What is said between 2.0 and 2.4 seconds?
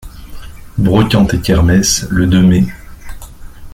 le de